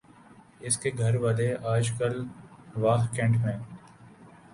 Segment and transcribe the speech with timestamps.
[0.59, 2.15] اس کے گھر والے آجکل
[2.75, 3.57] واہ کینٹ میں